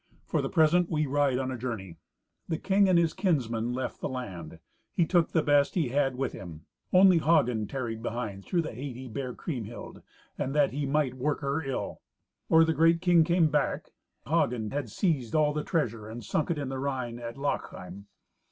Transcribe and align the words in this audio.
For 0.25 0.41
the 0.41 0.49
present 0.49 0.89
we 0.89 1.05
ride 1.05 1.37
on 1.37 1.51
a 1.51 1.57
journey." 1.59 1.97
The 2.49 2.57
king 2.57 2.89
and 2.89 2.97
his 2.97 3.13
kinsmen 3.13 3.71
left 3.71 4.01
the 4.01 4.09
land. 4.09 4.57
He 4.95 5.05
took 5.05 5.29
the 5.29 5.43
best 5.43 5.75
he 5.75 5.89
had 5.89 6.15
with 6.15 6.31
him. 6.33 6.65
Only 6.91 7.19
Hagen 7.19 7.67
tarried 7.67 8.01
behind 8.01 8.43
through 8.43 8.63
the 8.63 8.71
hate 8.73 8.95
he 8.95 9.07
bare 9.07 9.35
Kriemhild, 9.35 10.01
and 10.39 10.55
that 10.55 10.71
he 10.71 10.87
might 10.87 11.13
work 11.13 11.41
her 11.41 11.61
ill. 11.61 12.01
Or 12.49 12.65
the 12.65 12.73
great 12.73 12.99
king 12.99 13.23
came 13.23 13.49
back, 13.51 13.91
Hagen 14.25 14.71
had 14.71 14.89
seized 14.89 15.35
all 15.35 15.53
the 15.53 15.63
treasure 15.63 16.07
and 16.09 16.23
sunk 16.25 16.49
it 16.49 16.57
in 16.57 16.69
the 16.69 16.79
Rhine 16.79 17.19
at 17.19 17.37
Lochheim. 17.37 18.07